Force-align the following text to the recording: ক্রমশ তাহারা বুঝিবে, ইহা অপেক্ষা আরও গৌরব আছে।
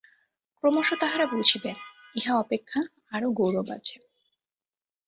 ক্রমশ 0.63 0.89
তাহারা 0.99 1.25
বুঝিবে, 1.25 1.71
ইহা 2.15 2.33
অপেক্ষা 2.35 2.81
আরও 3.11 3.27
গৌরব 3.31 3.67
আছে। 3.71 3.95